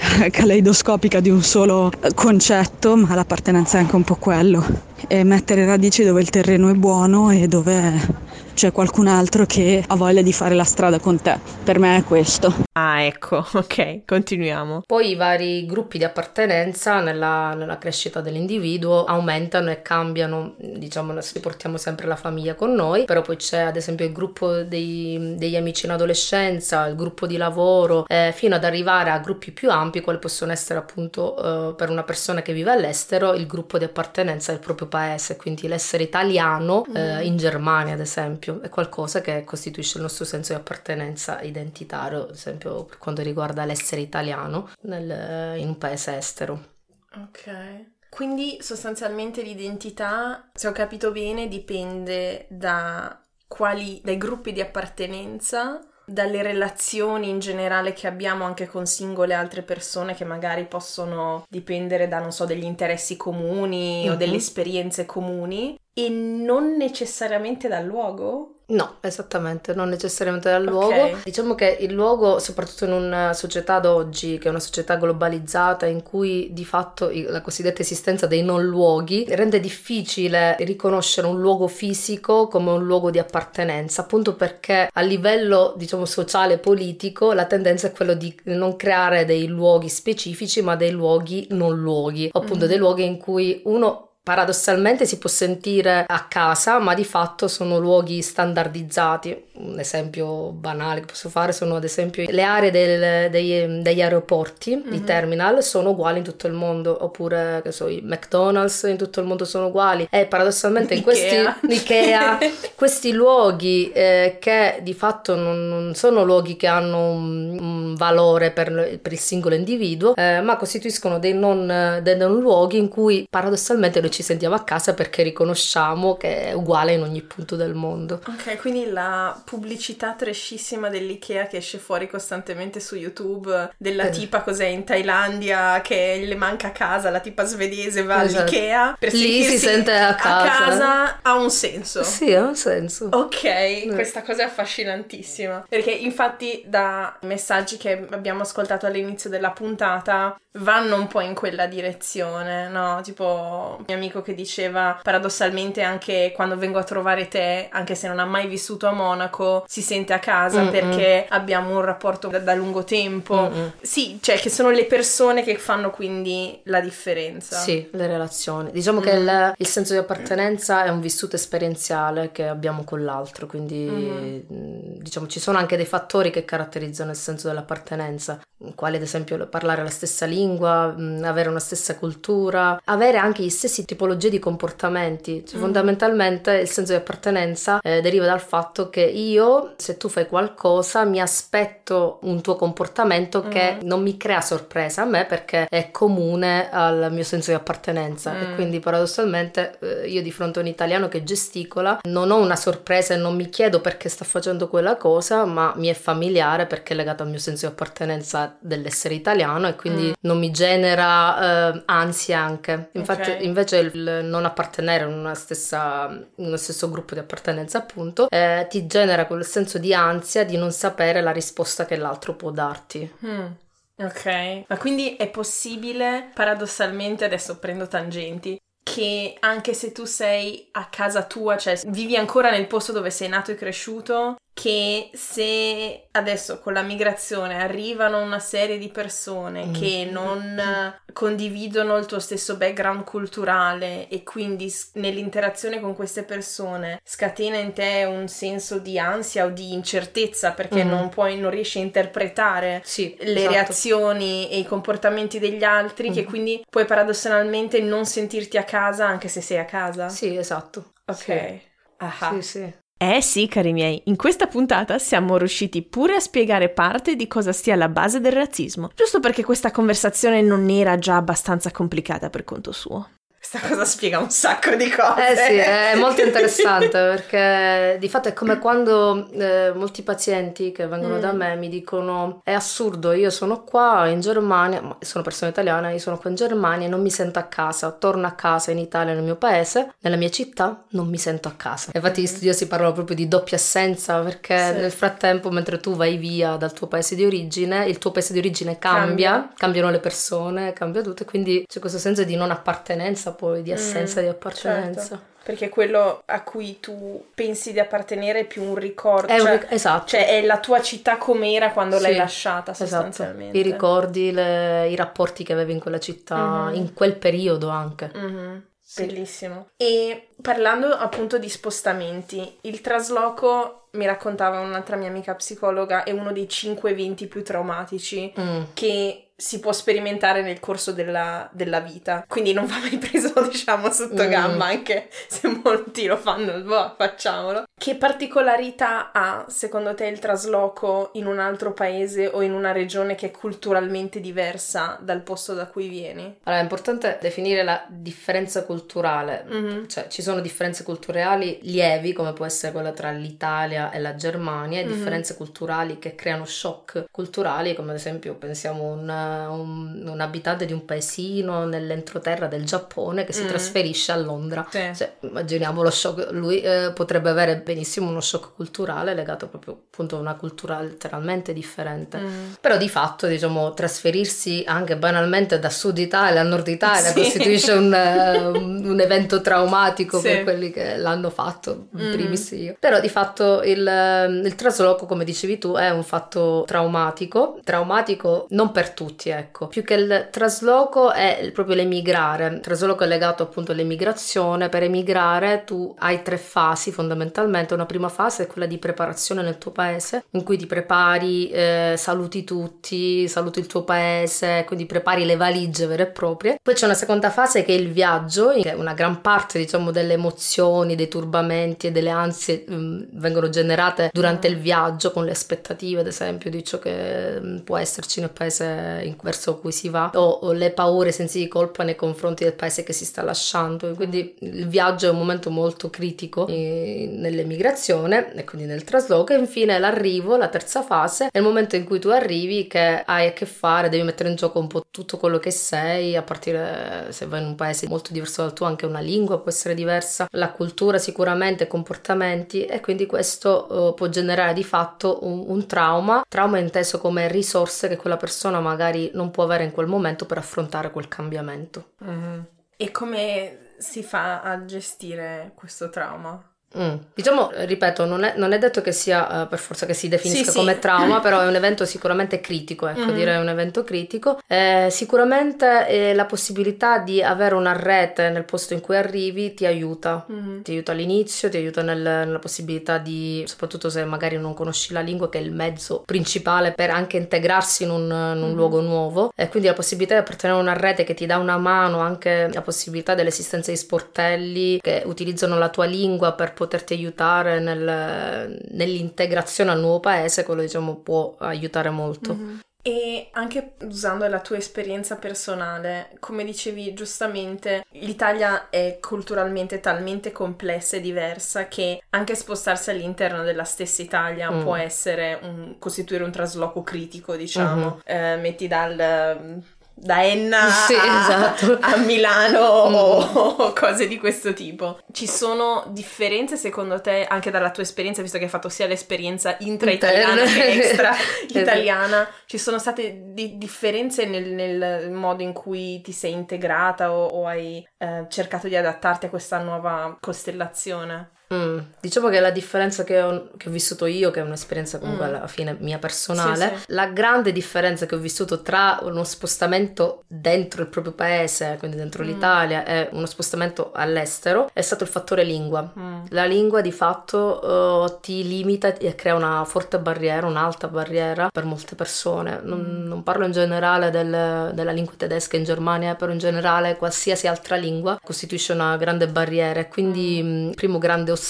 [0.31, 4.65] caleidoscopica di un solo concetto, ma l'appartenenza è anche un po' quello.
[5.07, 8.21] E mettere radici dove il terreno è buono e dove
[8.55, 11.39] c'è qualcun altro che ha voglia di fare la strada con te.
[11.65, 12.53] Per me è questo.
[12.73, 14.83] Ah, ecco, ok, continuiamo.
[14.87, 21.23] Poi i vari gruppi di appartenenza nella, nella crescita dell'individuo aumentano e cambiano, diciamo, noi
[21.41, 25.57] portiamo sempre la famiglia con noi, però poi c'è ad esempio il gruppo dei, degli
[25.57, 30.01] amici in adolescenza, il gruppo di lavoro, eh, fino ad arrivare a gruppi più ampi,
[30.01, 34.51] quali possono essere appunto eh, per una persona che vive all'estero il gruppo di appartenenza
[34.53, 39.45] del proprio paese, quindi l'essere italiano eh, in Germania ad esempio esempio, è qualcosa che
[39.45, 45.59] costituisce il nostro senso di appartenenza identitario, ad esempio per quanto riguarda l'essere italiano nel,
[45.59, 46.71] in un paese estero.
[47.15, 47.91] Ok.
[48.09, 55.81] Quindi sostanzialmente l'identità, se ho capito bene, dipende da quali, dai gruppi di appartenenza
[56.13, 62.07] dalle relazioni in generale che abbiamo anche con singole altre persone che magari possono dipendere
[62.07, 64.13] da, non so, degli interessi comuni uh-huh.
[64.13, 64.39] o delle mhm.
[64.39, 68.62] esperienze comuni e non necessariamente dal luogo?
[68.73, 71.03] No, esattamente, non necessariamente dal luogo.
[71.03, 71.25] Ok.
[71.25, 76.03] Diciamo che il luogo, soprattutto in una società d'oggi, che è una società globalizzata, in
[76.03, 82.49] cui di fatto la cosiddetta esistenza dei non luoghi rende difficile riconoscere un luogo fisico
[82.49, 87.89] come un luogo di appartenenza, appunto perché a livello, diciamo, sociale e politico la tendenza
[87.89, 92.69] è quello di non creare dei luoghi specifici, ma dei luoghi non luoghi, appunto Mhm.
[92.71, 97.79] dei luoghi in cui uno paradossalmente si può sentire a casa, ma di fatto sono
[97.79, 99.51] luoghi standardizzati.
[99.63, 104.73] Un esempio banale che posso fare sono ad esempio le aree del- dei- degli aeroporti,
[104.73, 105.05] i Mhm.
[105.05, 109.27] terminal sono uguali in tutto il mondo, oppure che so, i McDonald's in tutto il
[109.27, 110.07] mondo sono uguali.
[110.11, 111.37] E paradossalmente in questi.
[111.69, 112.39] Ikea,
[112.75, 118.51] questi luoghi eh, che di fatto non, non sono luoghi che hanno un, un valore
[118.51, 123.27] per, per il singolo individuo, eh, ma costituiscono dei non, dei non luoghi in cui
[123.31, 127.75] paradossalmente noi ci sentiamo a casa perché riconosciamo che è uguale in ogni punto del
[127.75, 128.21] mondo.
[128.27, 134.11] Ok, quindi la pubblicità trashissima dell'IKEA che esce fuori costantemente su YouTube della Eh.
[134.11, 138.41] tipa cos'è in Thailandia che le manca a casa, la tipa svedese va Esatto.
[138.45, 140.47] all'IKEA per Lì si sente a casa.
[140.47, 142.03] casa, ha un senso.
[142.03, 143.11] Sì, ha un senso.
[143.13, 145.67] Ok, questa cosa è affascinantissima.
[145.69, 151.67] Perché infatti da messaggi che abbiamo ascoltato all'inizio della puntata vanno un po' in quella
[151.67, 153.01] direzione, no?
[153.03, 158.07] Tipo un mio amico che diceva paradossalmente anche quando vengo a trovare te, anche se
[158.09, 160.71] non ha mai vissuto a Monaco, si sente a casa Mm-mm.
[160.71, 163.35] perché abbiamo un rapporto da, da lungo tempo.
[163.35, 163.73] Mm-mm.
[163.81, 167.57] Sì, cioè che sono le persone che fanno quindi la differenza.
[167.59, 168.71] Sì, le relazioni.
[168.73, 169.21] Diciamo che Mm.
[169.21, 174.57] il, il senso di appartenenza è un vissuto esperienziale che abbiamo con l'altro, quindi Mhm.
[174.57, 178.41] mh, diciamo ci sono anche dei fattori che caratterizzano il senso dell'appartenenza,
[178.75, 183.51] quali ad esempio parlare la stessa lingua, mh, avere una stessa cultura, avere anche gli
[183.51, 185.45] stessi tipologie di comportamenti.
[185.47, 185.61] Cioè, Mhm.
[185.63, 189.32] Fondamentalmente il senso di appartenenza eh, deriva dal fatto che io,
[189.77, 193.87] se tu fai qualcosa, mi aspetto un tuo comportamento che Mhm.
[193.87, 198.47] non mi crea sorpresa a me perché è comune al mio senso di appartenenza e
[198.49, 198.55] Mm.
[198.55, 203.15] quindi paradossalmente eh, io di fronte a un italiano che gesticola non ho una sorpresa
[203.15, 206.97] e non mi chiedo perché sta facendo quella cosa ma mi è familiare perché è
[206.97, 210.13] legato al mio senso di appartenenza dell'essere italiano e quindi Mm.
[210.21, 213.43] non mi genera eh, ansia anche infatti Ok.
[213.43, 218.67] invece il non appartenere in una stessa in uno stesso gruppo di appartenenza appunto eh,
[218.69, 223.11] ti genera quel senso di ansia di non sapere la risposta che l'altro può darti.
[223.25, 223.47] Mm,
[223.95, 230.87] Ok, ma quindi è possibile, paradossalmente, adesso prendo tangenti, che anche se tu sei a
[230.89, 236.59] casa tua, cioè vivi ancora nel posto dove sei nato e cresciuto, che se adesso
[236.61, 239.73] con la migrazione arrivano una serie di persone Mm.
[239.73, 247.57] che non condividono il tuo stesso background culturale e quindi nell'interazione con queste persone scatena
[247.57, 250.89] in te un senso di ansia o di incertezza perché Mm.
[250.89, 253.51] non puoi, non riesci a interpretare sì le esatto.
[253.53, 256.27] reazioni e i comportamenti degli altri che Mhm.
[256.29, 260.09] quindi puoi paradossalmente non sentirti a casa anche se sei a casa.
[260.09, 261.17] sì esatto Ok.
[261.17, 261.61] Sì.
[261.99, 262.33] Ah.
[262.35, 262.75] Sì, sì.
[263.05, 267.53] Eh sì, cari miei, in questa puntata siamo riusciti pure a spiegare parte di cosa
[267.53, 272.45] stia alla base del razzismo, giusto perché questa conversazione non era già abbastanza complicata per
[272.45, 273.09] conto suo.
[273.45, 275.33] Questa cosa spiega un sacco di cose.
[275.33, 280.87] Eh sì, è molto interessante perché di fatto è come quando eh, molti pazienti che
[280.87, 281.21] vengono Mm.
[281.21, 285.91] da me mi dicono è assurdo, io sono qua in Germania, ma sono persona italiana,
[285.91, 288.79] io sono qua in Germania e non mi sento a casa, torno a casa in
[288.79, 291.91] Italia nel mio paese, nella mia città non mi sento a casa.
[291.95, 294.75] Infatti gli studiosi parlano proprio di doppia assenza perché Mm.
[294.75, 294.81] Sì.
[294.83, 298.39] nel frattempo mentre tu vai via dal tuo paese di origine, il tuo paese di
[298.39, 299.53] origine cambia, Cambia.
[299.57, 303.73] cambiano le persone, cambia tutto e quindi c'è questo senso di non appartenenza poi, di
[303.73, 305.01] assenza Mm, di appartenenza.
[305.01, 305.31] certo.
[305.43, 309.27] Perché quello a cui tu pensi di appartenere è più un ricordo.
[309.27, 310.07] È un cioè, ric- esatto.
[310.07, 312.87] cioè, è la tua città com'era quando l'hai Sì, lasciata esatto.
[312.91, 313.59] sostanzialmente.
[313.59, 316.37] I ricordi, le- i rapporti che avevi in quella città,
[316.69, 316.75] Mhm.
[316.77, 318.13] in quel periodo anche.
[318.15, 319.07] Mhm, Sì.
[319.07, 319.71] Bellissimo.
[319.79, 326.31] E parlando appunto di spostamenti, il trasloco, mi raccontava un'altra mia amica psicologa, è uno
[326.33, 328.63] dei cinque eventi più traumatici Mm.
[328.75, 332.25] che si può sperimentare nel corso della, della vita.
[332.29, 334.29] Quindi non va mai preso, diciamo, sotto Mm.
[334.29, 337.65] gamba, anche se molti lo fanno, boh, facciamolo.
[337.77, 343.15] Che particolarità ha, secondo te, il trasloco in un altro paese o in una regione
[343.17, 346.23] che è culturalmente diversa dal posto da cui vieni?
[346.45, 349.45] Allora, è importante definire la differenza culturale.
[349.49, 349.89] Mhm.
[349.89, 354.15] Cioè, ci sono differenze culturali lievi, come può essere quella tra l'Italia Italia e la
[354.15, 354.89] Germania, Mhm.
[354.93, 359.09] differenze culturali che creano shock culturali, come ad esempio pensiamo un,
[359.49, 363.47] un, un abitante di un paesino nell'entroterra del Giappone che si Mm.
[363.49, 364.67] trasferisce a Londra.
[364.71, 364.91] Sì.
[364.95, 370.17] Cioè, immaginiamo lo shock, lui eh, potrebbe avere benissimo uno shock culturale legato proprio appunto
[370.17, 372.19] a una cultura letteralmente differente.
[372.19, 372.53] Mm.
[372.61, 377.15] Però di fatto, diciamo, trasferirsi anche banalmente da Sud Italia a Nord Italia Sì.
[377.15, 380.29] costituisce un, eh, un- un evento traumatico Sì.
[380.29, 382.13] per quelli che l'hanno fatto, in Mm.
[382.13, 382.77] primis io.
[382.79, 388.71] Però di fatto il, il trasloco, come dicevi tu, è un fatto traumatico, traumatico non
[388.73, 389.69] per tutti, ecco.
[389.69, 392.47] Più che il trasloco è proprio l'emigrare.
[392.47, 394.69] Il trasloco è legato appunto all'emigrazione.
[394.69, 397.75] Per emigrare tu hai tre fasi fondamentalmente.
[397.75, 401.95] Una prima fase è quella di preparazione nel tuo paese, in cui ti prepari, eh,
[401.97, 406.59] saluti tutti, saluti il tuo paese, quindi prepari le valigie vere e proprie.
[406.63, 410.15] Poi c'è una seconda fase che è il viaggio, che una gran parte diciamo delle
[410.15, 416.01] emozioni, dei turbamenti e delle ansie mm, vengono generate durante il viaggio con le aspettative
[416.01, 420.11] ad esempio di ciò che mm, può esserci nel paese in- verso cui si va
[420.15, 423.23] o, o le paure, i sensi di colpa nei confronti del paese che si sta
[423.23, 423.93] lasciando.
[423.95, 429.39] Quindi il viaggio è un momento molto critico eh, nell'emigrazione e quindi nel trasloco e
[429.39, 433.33] infine l'arrivo, la terza fase, è il momento in cui tu arrivi che hai a
[433.33, 437.27] che fare, devi mettere in gioco un po' tutto quello che sei, a partire se
[437.27, 440.51] vai in un paese molto diverso dal tuo, anche una lingua può essere diversa, la
[440.53, 446.59] cultura sicuramente, comportamenti e quindi questo eh, può generare di fatto un, un trauma, trauma
[446.59, 450.91] inteso come risorse che quella persona magari non può avere in quel momento per affrontare
[450.91, 451.93] quel cambiamento.
[451.99, 452.47] Mhm.
[452.77, 456.52] E come si fa a gestire questo trauma?
[456.79, 456.95] Mm.
[457.15, 460.45] Diciamo, ripeto, non è, non è detto che sia eh, per forza che si definisca
[460.45, 460.57] Sì, sì.
[460.57, 463.15] come trauma, però è un evento sicuramente critico, ecco, Mhm.
[463.15, 464.41] direi un evento critico.
[464.47, 469.67] Eh, sicuramente eh, la possibilità di avere una rete nel posto in cui arrivi ti
[469.67, 470.25] aiuta.
[470.29, 470.63] Mhm.
[470.63, 475.01] Ti aiuta all'inizio, ti aiuta nel- nella possibilità di, soprattutto se magari non conosci la
[475.01, 478.55] lingua, che è il mezzo principale per anche integrarsi in un, in un Mhm.
[478.55, 479.33] luogo nuovo.
[479.37, 482.49] E quindi la possibilità di appartenere a una rete che ti dà una mano, anche
[482.53, 489.71] la possibilità dell'esistenza di sportelli che utilizzano la tua lingua per poterti aiutare nel- nell'integrazione
[489.73, 492.35] al nuovo paese, quello diciamo può aiutare molto.
[492.35, 492.61] Mhm.
[492.85, 500.97] E anche usando la tua esperienza personale, come dicevi giustamente, l'Italia è culturalmente talmente complessa
[500.97, 504.63] e diversa che anche spostarsi all'interno della stessa Italia Mm.
[504.63, 507.85] può essere un- costituire un trasloco critico, diciamo.
[507.87, 508.01] Mhm.
[508.05, 509.63] Eh, metti dal
[510.03, 511.79] da Enna Sì, a, esatto.
[511.81, 512.95] a Milano Mm.
[512.95, 514.99] o cose di questo tipo.
[515.13, 519.57] Ci sono differenze secondo te anche dalla tua esperienza, visto che hai fatto sia l'esperienza
[519.61, 521.59] intra-italiana che extra Esatto.
[521.59, 527.27] italiana, ci sono state di- differenze nel, nel modo in cui ti sei integrata o,
[527.27, 531.31] o hai eh, cercato di adattarti a questa nuova costellazione?
[531.53, 535.27] Mm, Diciamo che la differenza che ho, che ho vissuto io, che è un'esperienza comunque
[535.27, 535.29] Mm.
[535.35, 536.85] alla fine mia personale, Sì, sì.
[536.89, 542.25] la grande differenza che ho vissuto tra uno spostamento dentro il proprio paese, quindi dentro
[542.25, 542.27] Mm.
[542.27, 545.93] l'Italia, e uno spostamento all'estero, è stato il fattore lingua.
[545.99, 546.25] Mm.
[546.31, 551.65] La lingua di fatto eh, ti limita e crea una forte barriera, un'alta barriera per
[551.65, 552.61] molte persone.
[552.63, 553.07] Non, Mm.
[553.07, 557.77] non parlo in generale del- della lingua tedesca in Germania, però in generale qualsiasi altra
[557.77, 561.41] lingua costituisce una grande barriera quindi il primo grande ostacolo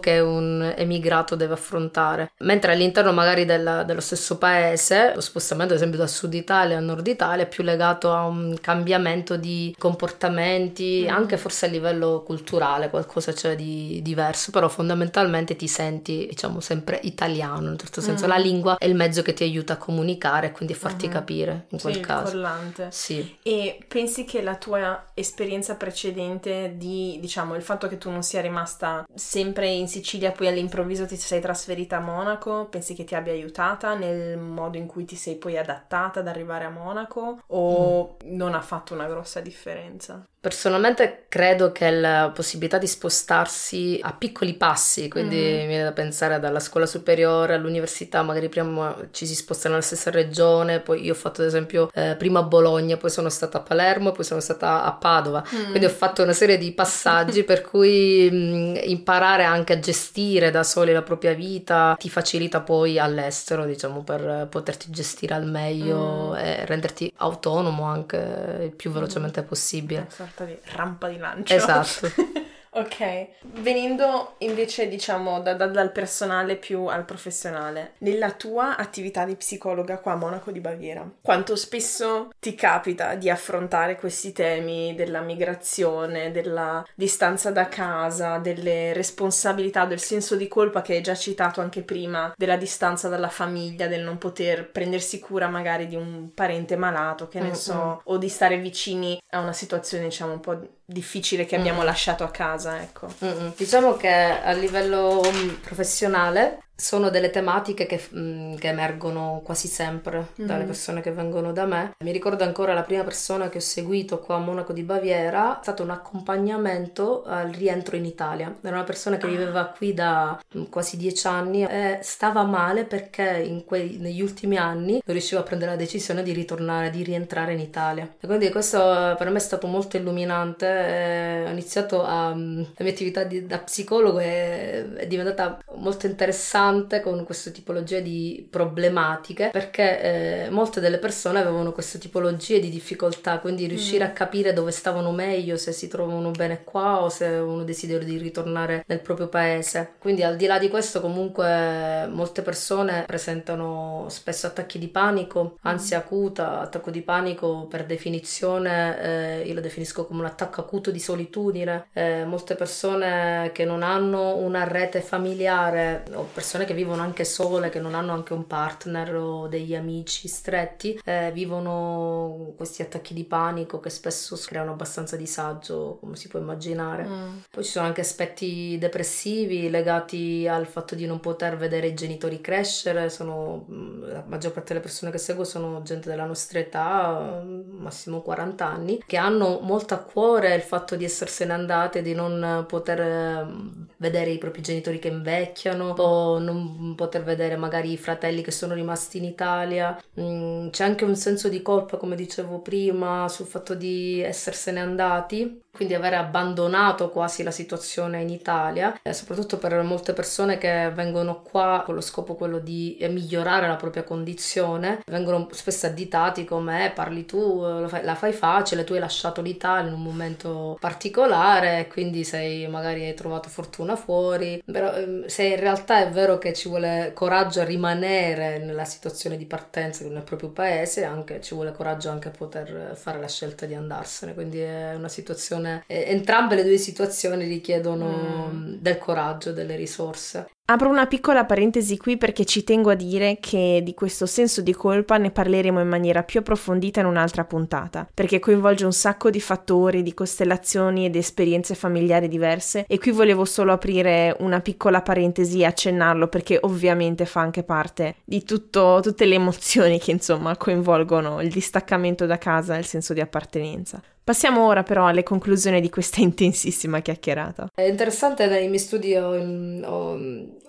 [0.00, 2.30] che un emigrato deve affrontare.
[2.38, 6.80] Mentre all'interno magari della- dello stesso paese, lo spostamento ad esempio da sud Italia a
[6.80, 11.14] nord Italia è più legato a un cambiamento di comportamenti, Mm.
[11.14, 16.98] anche forse a livello culturale qualcosa c'è di diverso, però fondamentalmente ti senti diciamo sempre
[17.02, 18.28] italiano, in un certo senso Mm.
[18.28, 21.12] la lingua è il mezzo che ti aiuta a comunicare e quindi a farti Mhm.
[21.12, 22.32] capire in Sì, quel il caso.
[22.32, 22.88] collante.
[22.90, 23.36] Sì.
[23.42, 28.40] E pensi che la tua esperienza precedente di, diciamo, il fatto che tu non sia
[28.40, 33.32] rimasta sempre in Sicilia, poi all'improvviso ti sei trasferita a Monaco, pensi che ti abbia
[33.32, 38.54] aiutata nel modo in cui ti sei poi adattata ad arrivare a Monaco o non
[38.54, 40.24] ha fatto una grossa differenza?
[40.50, 45.56] Personalmente credo che la possibilità di spostarsi a piccoli passi, quindi Mm.
[45.58, 50.12] mi viene da pensare dalla scuola superiore all'università, magari prima ci si sposta nella stessa
[50.12, 53.60] regione, poi io ho fatto ad esempio eh, prima a Bologna, poi sono stata a
[53.60, 58.30] Palermo, poi sono stata a Padova, quindi ho fatto una serie di passaggi per cui
[58.30, 64.04] mh, imparare anche a gestire da soli la propria vita ti facilita poi all'estero, diciamo,
[64.04, 66.34] per poterti gestire al meglio Mm.
[66.36, 70.06] e renderti autonomo anche il più velocemente possibile.
[70.06, 71.54] Una sorta di rampa di lancio.
[71.54, 72.12] Esatto.
[72.76, 79.34] Ok, venendo invece diciamo da, da, dal personale più al professionale, nella tua attività di
[79.34, 85.22] psicologa qua a Monaco di Baviera, quanto spesso ti capita di affrontare questi temi della
[85.22, 91.62] migrazione, della distanza da casa, delle responsabilità, del senso di colpa che hai già citato
[91.62, 96.76] anche prima, della distanza dalla famiglia, del non poter prendersi cura magari di un parente
[96.76, 97.54] malato, che ne mm-hmm.
[97.54, 101.84] so, o di stare vicini a una situazione diciamo un po' difficile che abbiamo mm.
[101.84, 103.08] lasciato a casa, ecco.
[103.24, 103.54] Mm-mm.
[103.56, 110.18] Diciamo che a livello mm, professionale sono delle tematiche che, mm, che emergono quasi sempre
[110.18, 110.48] mm-hmm.
[110.48, 111.94] dalle persone che vengono da me.
[112.04, 115.62] Mi ricordo ancora la prima persona che ho seguito qua a Monaco di Baviera, è
[115.62, 118.54] stato un accompagnamento al rientro in Italia.
[118.60, 123.64] Era una persona che viveva qui da mm, quasi dieci anni e stava male perché
[123.66, 127.60] quei, negli ultimi anni non riusciva a prendere la decisione di ritornare, di rientrare in
[127.60, 128.14] Italia.
[128.20, 131.44] E quindi questo per me è stato molto illuminante.
[131.46, 136.64] Ho iniziato a, mm, la mia attività di, da psicologo è, è diventata molto interessante
[136.66, 142.68] interessante con questa tipologia di problematiche perché eh, molte delle persone avevano queste tipologie di
[142.68, 144.08] difficoltà, quindi riuscire mm.
[144.08, 148.18] a capire dove stavano meglio, se si trovano bene qua o se avevano desiderio di
[148.18, 149.94] ritornare nel proprio paese.
[149.98, 155.56] Quindi al di là di questo comunque molte persone presentano spesso attacchi di panico, mm.
[155.62, 160.90] ansia acuta, attacco di panico per definizione eh, io lo definisco come un attacco acuto
[160.90, 166.74] di solitudine, eh, molte persone che non hanno una rete familiare o persone persone che
[166.74, 172.54] vivono anche sole, che non hanno anche un partner o degli amici stretti, eh, vivono
[172.56, 177.04] questi attacchi di panico che spesso creano abbastanza disagio, come si può immaginare.
[177.04, 177.38] Mm.
[177.50, 182.40] Poi ci sono anche aspetti depressivi legati al fatto di non poter vedere i genitori
[182.40, 187.42] crescere, sono, mm, la maggior parte delle persone che seguo sono gente della nostra età,
[187.44, 192.14] mm, massimo 40 anni, che hanno molto a cuore il fatto di essersene andate, di
[192.14, 197.96] non poter mm, vedere i propri genitori che invecchiano o non poter vedere magari i
[197.96, 199.98] fratelli che sono rimasti in Italia.
[200.20, 205.64] Mm, c'è anche un senso di colpa, come dicevo prima, sul fatto di essersene andati
[205.76, 211.42] quindi aver abbandonato quasi la situazione in Italia, eh, soprattutto per molte persone che vengono
[211.42, 216.86] qua con lo scopo quello di eh, migliorare la propria condizione, vengono spesso additati come
[216.86, 220.78] eh, parli tu, eh, fai, la fai facile, tu hai lasciato l'Italia in un momento
[220.80, 226.38] particolare, quindi sei magari hai trovato fortuna fuori, però ehm, se in realtà è vero
[226.38, 231.54] che ci vuole coraggio a rimanere nella situazione di partenza nel proprio paese, anche ci
[231.54, 235.84] vuole coraggio anche a poter fare la scelta di andarsene, quindi è una situazione situazione,
[235.86, 238.74] eh, entrambe le due situazioni richiedono mm.
[238.78, 240.48] del coraggio, delle risorse.
[240.68, 244.72] Apro una piccola parentesi qui perché ci tengo a dire che di questo senso di
[244.72, 249.40] colpa ne parleremo in maniera più approfondita in un'altra puntata, perché coinvolge un sacco di
[249.40, 255.60] fattori, di costellazioni ed esperienze familiari diverse e qui volevo solo aprire una piccola parentesi
[255.60, 261.40] e accennarlo perché ovviamente fa anche parte di tutto, tutte le emozioni che insomma coinvolgono
[261.42, 264.02] il distaccamento da casa e il senso di appartenenza.
[264.26, 267.70] Passiamo ora però alle conclusioni di questa intensissima chiacchierata.
[267.72, 270.18] È interessante nei miei studi ho, ho,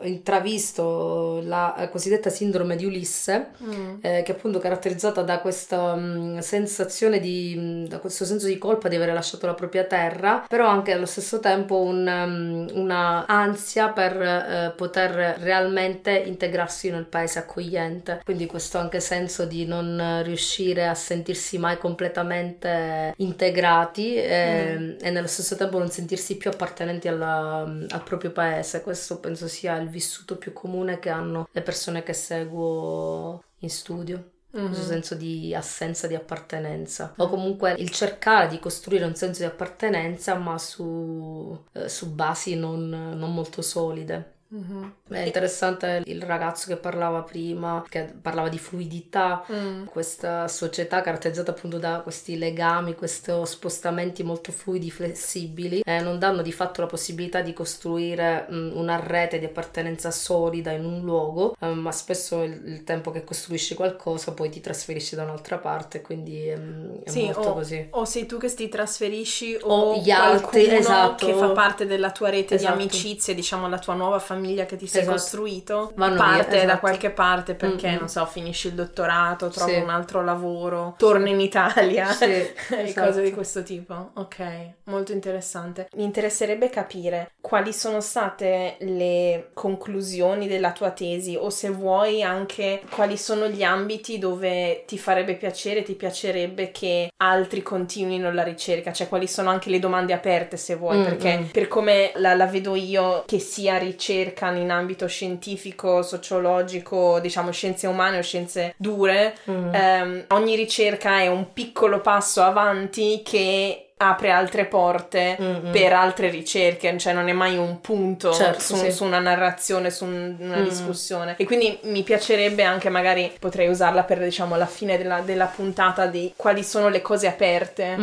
[0.01, 3.95] intravisto la cosiddetta sindrome di Ulisse, mm.
[4.01, 8.59] eh, che è appunto caratterizzata da questa um, sensazione di, mm, da questo senso di
[8.59, 13.25] colpa di aver lasciato la propria terra, però anche allo stesso tempo un, um, una
[13.25, 18.21] ansia per uh, poter realmente integrarsi nel paese accogliente.
[18.23, 24.97] Quindi questo anche senso di non riuscire a sentirsi mai completamente integrati integrati e, mm.
[25.01, 28.81] e, nello stesso tempo non sentirsi più appartenenti alla, al proprio paese.
[28.81, 34.31] Questo penso sia il vissuto più comune che hanno le persone che seguo in studio.
[34.55, 34.67] Mm-hmm.
[34.67, 39.45] questo senso di assenza di appartenenza o comunque il cercare di costruire un senso di
[39.45, 44.83] appartenenza ma su, eh, su basi non, non molto solide Mm-hmm.
[45.09, 49.85] È interessante il ragazzo che parlava prima, che parlava di fluidità, mm.
[49.85, 56.41] questa società caratterizzata appunto da questi legami, questi spostamenti molto fluidi, flessibili, eh, non danno
[56.41, 61.01] di fatto la possibilità di costruire mh, mm, una rete di appartenenza solida in un
[61.01, 65.57] luogo, eh, ma spesso il, il, tempo che costruisci qualcosa poi ti trasferisci da un'altra
[65.57, 66.57] parte, quindi è,
[67.03, 67.87] è sì, molto o, così.
[67.91, 71.25] O sei tu che ti trasferisci o, o gli altri, esatto.
[71.25, 72.75] che fa parte della tua rete esatto.
[72.75, 75.17] di amicizie, diciamo la tua nuova famiglia famiglia che ti sei Esatto.
[75.17, 76.79] costruito Vanno parte da esatto.
[76.79, 77.97] qualche parte perché, Mm-mm.
[77.99, 79.79] non so, finisci il dottorato, trovi Sì.
[79.79, 83.07] un altro lavoro, torni in Italia Sì, e esatto.
[83.07, 84.11] cose di questo tipo.
[84.13, 84.37] Ok,
[84.85, 85.87] molto interessante.
[85.95, 92.81] Mi interesserebbe capire quali sono state le conclusioni della tua tesi o se vuoi anche
[92.89, 98.91] quali sono gli ambiti dove ti farebbe piacere, ti piacerebbe che altri continuino la ricerca,
[98.93, 101.43] cioè quali sono anche le domande aperte se vuoi, Mm, perché mm.
[101.51, 104.26] per come la, la vedo io, che sia ricerca
[104.59, 109.73] in ambito scientifico, sociologico, diciamo scienze umane o scienze dure, Mm.
[109.73, 115.71] ehm, ogni ricerca è un piccolo passo avanti che apre altre porte Mm-mm.
[115.71, 118.91] per altre ricerche, cioè non è mai un punto Certo, su, sì.
[118.91, 120.63] su una narrazione, su un- una Mm.
[120.63, 121.35] discussione.
[121.37, 126.05] E quindi mi piacerebbe anche, magari potrei usarla per diciamo la fine della, della puntata
[126.05, 127.95] di quali sono le cose aperte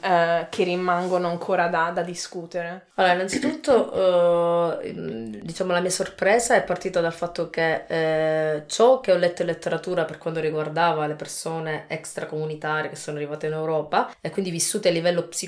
[0.00, 2.86] eh, che rimangono ancora da, da discutere.
[2.94, 4.92] Allora, innanzitutto, eh,
[5.42, 9.48] diciamo, la mia sorpresa è partita dal fatto che eh, ciò che ho letto in
[9.48, 14.88] letteratura per quanto riguardava le persone extracomunitarie che sono arrivate in Europa e quindi vissute
[14.88, 15.38] a livello psicologico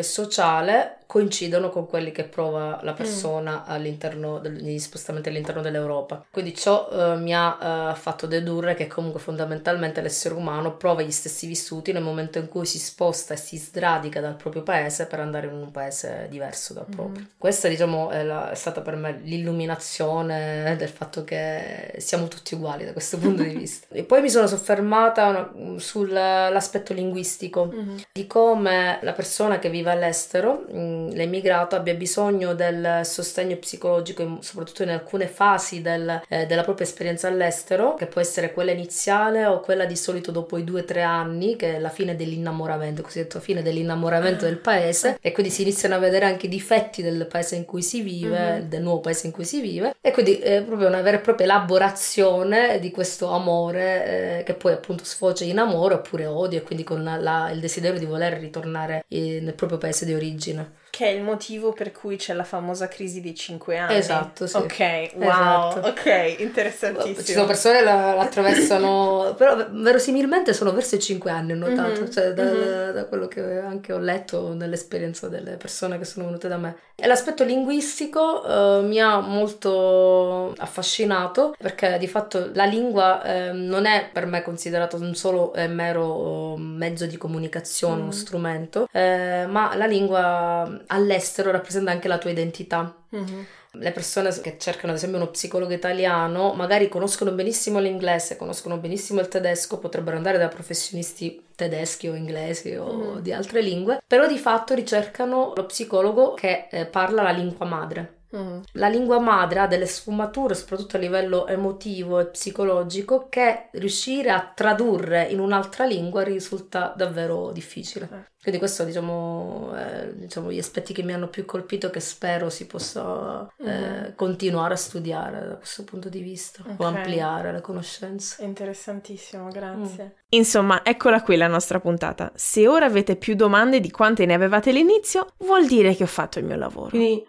[0.00, 6.24] e sociale coincidono con quelli che prova la persona all'interno del- negli spostamenti all'interno dell'Europa.
[6.30, 11.10] Quindi ciò eh, mi ha eh, fatto dedurre che comunque fondamentalmente l'essere umano prova gli
[11.10, 15.18] stessi vissuti nel momento in cui si sposta e si sradica dal proprio paese per
[15.18, 17.26] andare in un paese diverso dal proprio.
[17.36, 22.84] Questa diciamo è, la- è stata per me l'illuminazione del fatto che siamo tutti uguali
[22.84, 23.88] da questo punto di vista.
[23.90, 27.68] E poi mi sono soffermata sull'aspetto linguistico
[28.12, 34.42] di come la persona che vive all'estero, mh, l'emigrato, abbia bisogno del sostegno psicologico, in-
[34.42, 39.46] soprattutto in alcune fasi del- eh, della propria esperienza all'estero, che può essere quella iniziale
[39.46, 43.02] o quella di solito dopo i due o tre anni, che è la fine dell'innamoramento,
[43.02, 47.26] cosiddetto fine dell'innamoramento del paese, e quindi si iniziano a vedere anche i difetti del
[47.26, 50.62] paese in cui si vive, del nuovo paese in cui si vive, e quindi è
[50.62, 55.58] proprio una vera e propria elaborazione di questo amore eh, che poi appunto sfocia in
[55.58, 59.78] amore oppure odio e quindi con la- il desiderio di voler ritornare eh, nel proprio
[59.78, 60.78] paese di origine.
[60.90, 63.96] Che è il motivo per cui c'è la famosa crisi dei cinque anni.
[63.96, 64.56] Esatto, sì.
[64.56, 65.86] Ok, wow, Esatto.
[65.88, 67.22] ok, interessantissimo.
[67.24, 71.56] Ci sono persone che la, la attraversano, però verosimilmente sono verso i 5 anni, ho
[71.56, 72.92] notato, Mhm, cioè, dal- mhm.
[72.92, 76.76] da quello che anche ho letto nell'esperienza delle persone che sono venute da me.
[76.96, 83.86] E l'aspetto linguistico eh, mi ha molto affascinato perché di fatto la lingua eh, non
[83.86, 88.02] è per me considerato un solo eh, mero mezzo di comunicazione, Mhm.
[88.02, 92.94] uno strumento, eh, ma la lingua all'estero rappresenta anche la tua identità.
[93.10, 93.46] Mhm.
[93.74, 99.20] Le persone che cercano ad esempio uno psicologo italiano magari conoscono benissimo l'inglese, conoscono benissimo
[99.20, 103.20] il tedesco, potrebbero andare da professionisti tedeschi o inglesi o Mhm.
[103.20, 108.14] di altre lingue, però di fatto ricercano lo psicologo che eh, parla la lingua madre.
[108.30, 108.62] Mhm.
[108.72, 114.52] La lingua madre ha delle sfumature, soprattutto a livello emotivo e psicologico, che riuscire a
[114.54, 118.08] tradurre in un'altra lingua risulta davvero difficile.
[118.12, 118.28] Eh.
[118.40, 122.66] Quindi questo diciamo, eh, diciamo gli aspetti che mi hanno più colpito che spero si
[122.66, 124.14] possa eh, Mhm.
[124.14, 126.74] continuare a studiare da questo punto di vista Ok.
[126.80, 128.42] o ampliare le conoscenze.
[128.42, 130.14] Interessantissimo, grazie.
[130.30, 132.32] Insomma, eccola qui la nostra puntata.
[132.34, 136.38] Se ora avete più domande di quante ne avevate all'inizio, vuol dire che ho fatto
[136.38, 136.88] il mio lavoro.
[136.90, 137.22] Quindi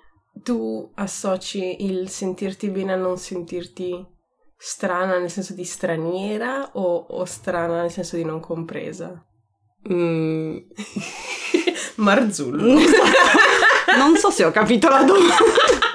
[0.44, 4.06] tu associ il sentirti bene a non sentirti
[4.58, 9.26] strana nel senso di straniera o, o strana nel senso di non compresa?
[9.92, 10.58] Mm.
[11.96, 12.80] Marzullo.
[13.98, 15.36] Non so se ho capito la domanda.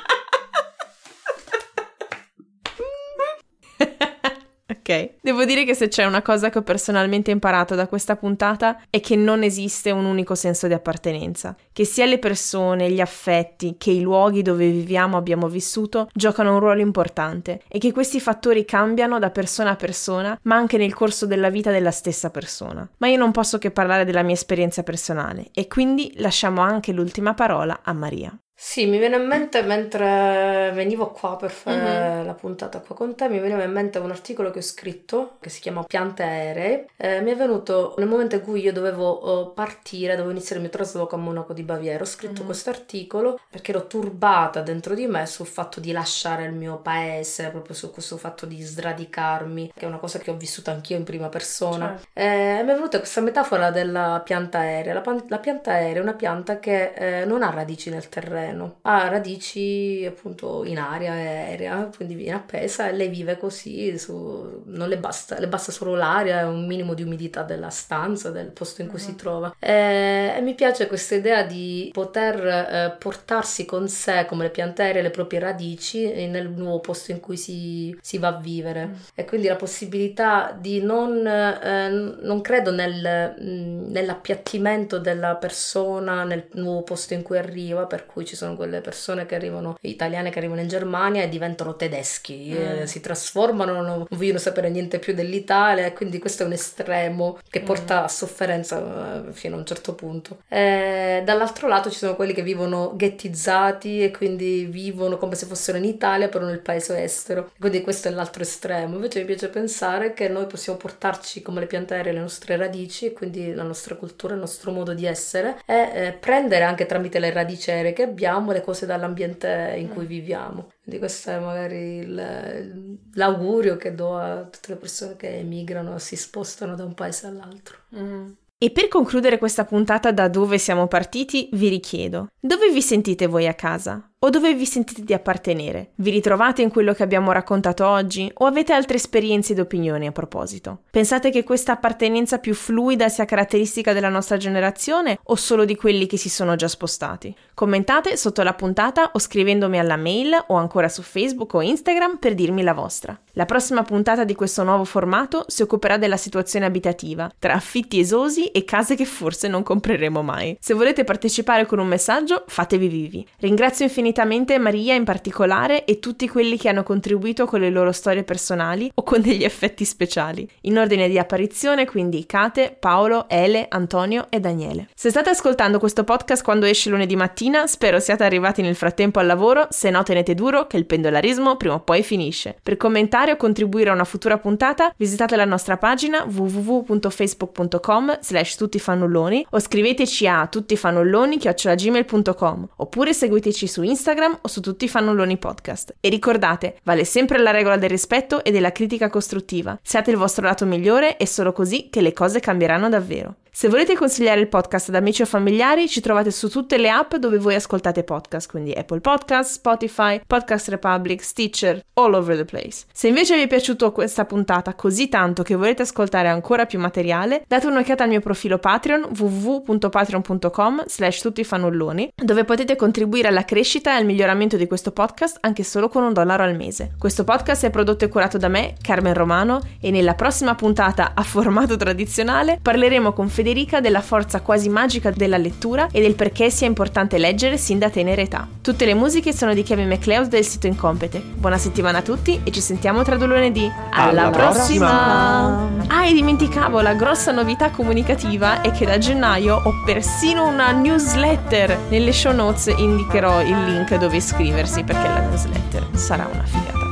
[4.86, 5.14] Ok.
[5.20, 9.00] Devo dire che se c'è una cosa che ho personalmente imparato da questa puntata è
[9.00, 13.90] che non esiste un unico senso di appartenenza, che sia le persone, gli affetti, che
[13.90, 19.18] i luoghi dove viviamo abbiamo vissuto giocano un ruolo importante e che questi fattori cambiano
[19.18, 22.88] da persona a persona, ma anche nel corso della vita della stessa persona.
[22.98, 27.34] Ma io non posso che parlare della mia esperienza personale e quindi lasciamo anche l'ultima
[27.34, 28.38] parola a Maria.
[28.58, 32.24] Sì, mi viene in mente mentre venivo qua per fare Mhm.
[32.26, 35.50] la puntata qua con te, mi veniva in mente un articolo che ho scritto che
[35.50, 36.86] si chiama Piante aeree.
[36.96, 40.62] Eh, mi è venuto nel momento in cui io dovevo eh, partire, dovevo iniziare il
[40.62, 42.02] mio trasloco a Monaco di Baviera.
[42.02, 42.46] Ho scritto Mhm.
[42.46, 47.50] questo articolo perché ero turbata dentro di me sul fatto di lasciare il mio paese,
[47.50, 51.04] proprio su questo fatto di sradicarmi, che è una cosa che ho vissuto anch'io in
[51.04, 51.88] prima persona.
[51.98, 52.06] Certo.
[52.14, 54.94] Eh, mi è venuta questa metafora della pianta aerea.
[54.94, 58.44] La, pan- la pianta aerea è una pianta che eh, non ha radici nel terreno,
[58.46, 58.78] terreno.
[58.82, 64.88] Ha radici appunto in aria aerea, quindi viene appesa e lei vive così, su, non
[64.88, 68.82] le basta, le basta solo l'aria e un minimo di umidità della stanza, del posto
[68.82, 69.04] in cui uh-huh.
[69.04, 69.54] si trova.
[69.58, 74.82] E, e, mi piace questa idea di poter eh, portarsi con sé come le piante
[74.82, 78.96] aeree le proprie radici nel nuovo posto in cui si, si va a vivere uh-huh.
[79.14, 86.82] e quindi la possibilità di non, eh, non credo nel, nell'appiattimento della persona nel nuovo
[86.82, 90.60] posto in cui arriva, per cui ci sono quelle persone che arrivano, italiane che arrivano
[90.60, 92.80] in Germania e diventano tedeschi, mm.
[92.82, 97.60] eh, si trasformano, non vogliono sapere niente più dell'Italia quindi questo è un estremo che
[97.60, 97.64] mm.
[97.64, 100.42] porta a sofferenza eh, fino a un certo punto.
[100.48, 105.78] E dall'altro lato ci sono quelli che vivono ghettizzati e quindi vivono come se fossero
[105.78, 108.94] in Italia però nel paese estero, quindi questo è l'altro estremo.
[108.96, 113.06] Invece mi piace pensare che noi possiamo portarci come le piante aeree le nostre radici
[113.06, 117.18] e quindi la nostra cultura, il nostro modo di essere e eh, prendere anche tramite
[117.18, 120.08] le radicere che abbiamo le cose dall'ambiente in cui mm.
[120.08, 120.70] viviamo.
[120.82, 126.16] Quindi questo è magari il, l'augurio che do a tutte le persone che emigrano, si
[126.16, 127.76] spostano da un paese all'altro.
[127.96, 128.30] Mm.
[128.58, 133.46] E per concludere questa puntata da dove siamo partiti, vi richiedo, dove vi sentite voi
[133.46, 134.10] a casa?
[134.18, 135.90] O dove vi sentite di appartenere?
[135.96, 140.12] Vi ritrovate in quello che abbiamo raccontato oggi o avete altre esperienze ed opinioni a
[140.12, 140.84] proposito?
[140.90, 146.06] Pensate che questa appartenenza più fluida sia caratteristica della nostra generazione o solo di quelli
[146.06, 147.34] che si sono già spostati?
[147.52, 152.34] Commentate sotto la puntata o scrivendomi alla mail o ancora su Facebook o Instagram per
[152.34, 153.18] dirmi la vostra.
[153.32, 158.46] La prossima puntata di questo nuovo formato si occuperà della situazione abitativa, tra affitti esosi
[158.46, 160.56] e case che forse non compreremo mai.
[160.58, 163.26] Se volete partecipare con un messaggio, fatevi vivi.
[163.40, 167.92] Ringrazio infinitamente infinitamente Maria in particolare e tutti quelli che hanno contribuito con le loro
[167.92, 170.48] storie personali o con degli effetti speciali.
[170.62, 174.86] In ordine di apparizione quindi Kate, Paolo, Ele, Antonio e Daniele.
[174.94, 179.26] Se state ascoltando questo podcast quando esce lunedì mattina, spero siate arrivati nel frattempo al
[179.26, 182.56] lavoro, se no tenete duro che il pendolarismo prima o poi finisce.
[182.62, 189.46] Per commentare o contribuire a una futura puntata, visitate la nostra pagina www.facebook.com slash tuttifannulloni
[189.50, 195.94] o scriveteci a tuttifannulloni.gmail.com oppure seguiteci su Instagram Instagram o su tutti i fannulloni podcast.
[196.00, 199.78] E ricordate, vale sempre la regola del rispetto e della critica costruttiva.
[199.82, 203.36] Siate il vostro lato migliore e solo così che le cose cambieranno davvero.
[203.58, 207.14] Se volete consigliare il podcast ad amici o familiari, ci trovate su tutte le app
[207.14, 212.84] dove voi ascoltate podcast, quindi Apple Podcast, Spotify, Podcast Republic, Stitcher, all over the place.
[212.92, 217.44] Se invece vi è piaciuta questa puntata così tanto che volete ascoltare ancora più materiale,
[217.48, 223.96] date un'occhiata al mio profilo Patreon www.patreon.com slash tuttifanulloni, dove potete contribuire alla crescita e
[223.96, 226.92] al miglioramento di questo podcast anche solo con un dollaro al mese.
[226.98, 231.22] Questo podcast è prodotto e curato da me, Carmen Romano, e nella prossima puntata a
[231.22, 236.50] formato tradizionale parleremo con Federico Federica della forza quasi magica della lettura e del perché
[236.50, 238.44] sia importante leggere sin da tenera età.
[238.60, 241.22] Tutte le musiche sono di Kevin MacLeod del sito Incompete.
[241.22, 243.70] Buona settimana a tutti e ci sentiamo tra due lunedì.
[243.90, 245.68] Alla, Alla prossima!
[245.68, 245.94] prossima!
[245.94, 251.82] Ah, e dimenticavo, la grossa novità comunicativa è che da gennaio ho persino una newsletter.
[251.88, 256.85] Nelle show notes indicherò il link dove iscriversi perché la newsletter sarà una figata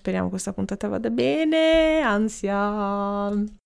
[0.00, 2.00] speriamo questa puntata vada bene.
[2.00, 3.59] Ansia.